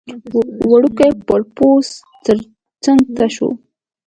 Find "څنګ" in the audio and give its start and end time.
2.83-3.01